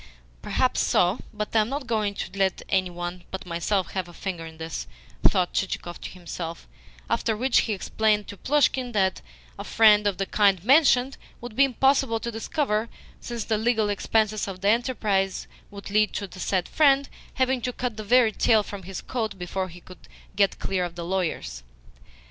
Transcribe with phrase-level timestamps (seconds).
[0.41, 4.13] "Perhaps so, but I am not going to let any one but myself have a
[4.15, 4.87] finger in this,"
[5.21, 6.67] thought Chichikov to himself;
[7.07, 9.21] after which he explained to Plushkin that
[9.59, 14.47] a friend of the kind mentioned would be impossible to discover, since the legal expenses
[14.47, 18.63] of the enterprise would lead to the said friend having to cut the very tail
[18.63, 21.61] from his coat before he would get clear of the lawyers.